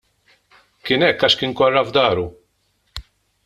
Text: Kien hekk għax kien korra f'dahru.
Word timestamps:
Kien 0.87 1.05
hekk 1.09 1.27
għax 1.27 1.37
kien 1.41 1.55
korra 1.61 1.85
f'dahru. 1.91 2.27